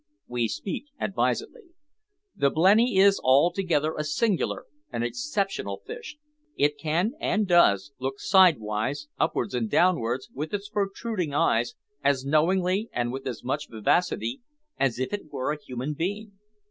[0.25, 1.61] We speak advisedly.
[2.35, 6.17] The blenny is altogether a singular, an exceptional fish.
[6.55, 12.89] It can, and does, look sidewise, upwards and downwards, with its protruding eyes, as knowingly,
[12.91, 14.41] and with as much vivacity,
[14.79, 16.31] as if it were a human being.